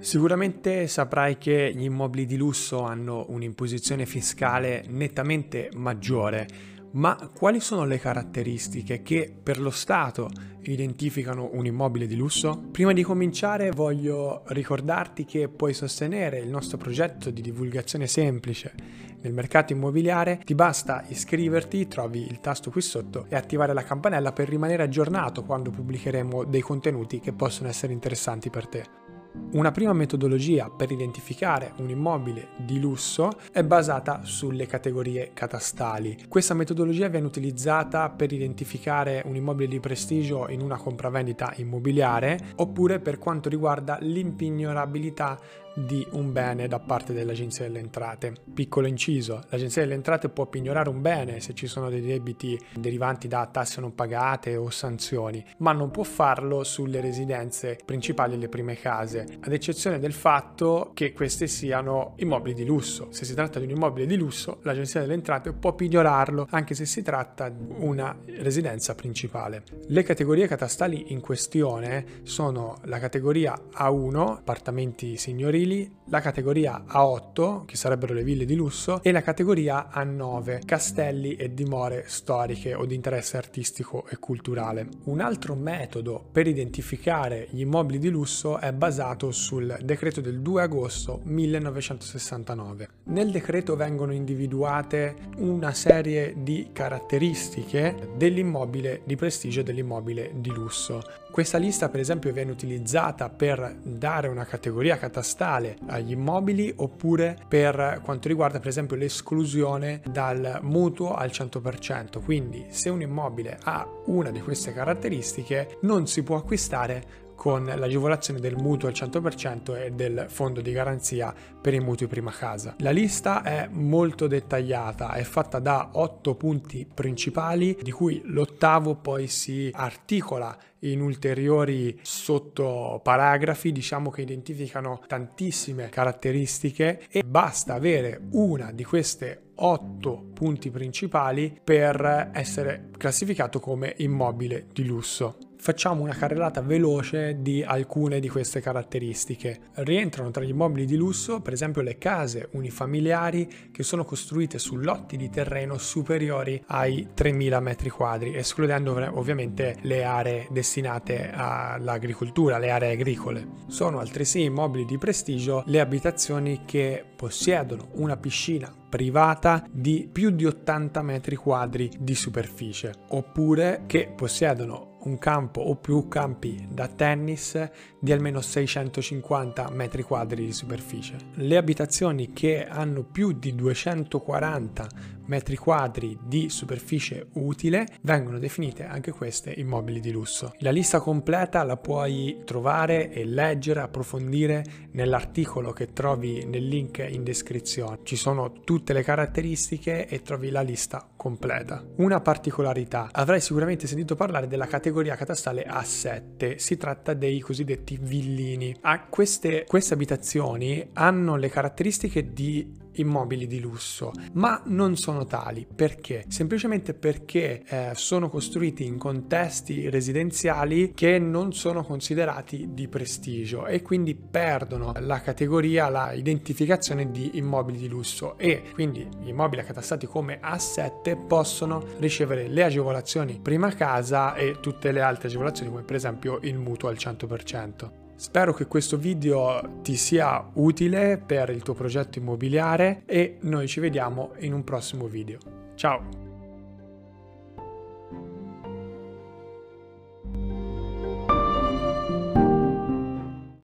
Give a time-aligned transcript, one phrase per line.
[0.00, 6.48] Sicuramente saprai che gli immobili di lusso hanno un'imposizione fiscale nettamente maggiore,
[6.92, 10.30] ma quali sono le caratteristiche che per lo Stato
[10.62, 12.68] identificano un immobile di lusso?
[12.72, 18.72] Prima di cominciare voglio ricordarti che puoi sostenere il nostro progetto di divulgazione semplice
[19.20, 24.32] nel mercato immobiliare, ti basta iscriverti, trovi il tasto qui sotto e attivare la campanella
[24.32, 28.99] per rimanere aggiornato quando pubblicheremo dei contenuti che possono essere interessanti per te.
[29.32, 36.24] Una prima metodologia per identificare un immobile di lusso è basata sulle categorie catastali.
[36.28, 42.98] Questa metodologia viene utilizzata per identificare un immobile di prestigio in una compravendita immobiliare oppure
[42.98, 45.38] per quanto riguarda l'impignorabilità
[45.74, 48.34] di un bene da parte dell'Agenzia delle Entrate.
[48.52, 53.28] Piccolo inciso, l'Agenzia delle Entrate può pignorare un bene se ci sono dei debiti derivanti
[53.28, 58.48] da tasse non pagate o sanzioni, ma non può farlo sulle residenze principali e le
[58.48, 63.08] prime case, ad eccezione del fatto che queste siano immobili di lusso.
[63.10, 66.84] Se si tratta di un immobile di lusso, l'Agenzia delle Entrate può pignorarlo anche se
[66.84, 69.62] si tratta di una residenza principale.
[69.86, 77.64] Le categorie catastali in questione sono la categoria A1, appartamenti signorili, mobili, la categoria A8,
[77.66, 82.84] che sarebbero le ville di lusso, e la categoria A9, castelli e dimore storiche o
[82.84, 84.88] di interesse artistico e culturale.
[85.04, 90.62] Un altro metodo per identificare gli immobili di lusso è basato sul decreto del 2
[90.62, 92.88] agosto 1969.
[93.04, 101.02] Nel decreto vengono individuate una serie di caratteristiche dell'immobile di prestigio e dell'immobile di lusso.
[101.30, 108.00] Questa lista per esempio viene utilizzata per dare una categoria catastale agli immobili oppure per
[108.02, 112.22] quanto riguarda per esempio l'esclusione dal mutuo al 100%.
[112.22, 118.38] Quindi se un immobile ha una di queste caratteristiche non si può acquistare con l'agevolazione
[118.38, 122.74] del mutuo al 100% e del fondo di garanzia per i mutui prima casa.
[122.80, 129.26] La lista è molto dettagliata, è fatta da otto punti principali, di cui l'ottavo poi
[129.26, 138.84] si articola in ulteriori sottoparagrafi, diciamo che identificano tantissime caratteristiche e basta avere una di
[138.84, 147.36] queste otto punti principali per essere classificato come immobile di lusso facciamo una carrellata veloce
[147.40, 149.60] di alcune di queste caratteristiche.
[149.74, 154.76] Rientrano tra gli immobili di lusso, per esempio, le case unifamiliari che sono costruite su
[154.76, 162.70] lotti di terreno superiori ai 3000 metri quadri, escludendo ovviamente le aree destinate all'agricoltura, le
[162.70, 163.46] aree agricole.
[163.66, 170.46] Sono altresì immobili di prestigio le abitazioni che possiedono una piscina privata di più di
[170.46, 177.70] 80 metri quadri di superficie, oppure che possiedono un campo o più campi da tennis
[177.98, 181.16] di almeno 650 metri quadri di superficie.
[181.34, 189.12] Le abitazioni che hanno più di 240 metri quadri di superficie utile vengono definite anche
[189.12, 190.52] queste immobili di lusso.
[190.58, 197.22] La lista completa la puoi trovare e leggere, approfondire nell'articolo che trovi nel link in
[197.22, 198.00] descrizione.
[198.02, 201.84] Ci sono tutte le caratteristiche e trovi la lista completa.
[201.96, 208.74] Una particolarità, avrai sicuramente sentito parlare della categoria catastale A7, si tratta dei cosiddetti villini.
[208.80, 215.66] Ah, queste, queste abitazioni hanno le caratteristiche di immobili di lusso, ma non sono tali.
[215.72, 216.24] Perché?
[216.28, 223.82] Semplicemente perché eh, sono costruiti in contesti residenziali che non sono considerati di prestigio e
[223.82, 230.06] quindi perdono la categoria, la identificazione di immobili di lusso e quindi gli immobili accatastati
[230.06, 235.96] come A7 possono ricevere le agevolazioni prima casa e tutte le altre agevolazioni come per
[235.96, 238.08] esempio il mutuo al 100%.
[238.20, 243.80] Spero che questo video ti sia utile per il tuo progetto immobiliare e noi ci
[243.80, 245.38] vediamo in un prossimo video.
[245.74, 246.19] Ciao!